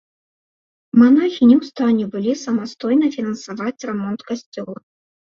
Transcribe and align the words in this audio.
Манахі 0.99 1.41
не 1.49 1.55
ў 1.59 1.63
стане 1.71 2.03
былі 2.15 2.33
самастойна 2.45 3.07
фінансаваць 3.17 3.85
рамонт 3.91 4.21
касцёла. 4.31 4.75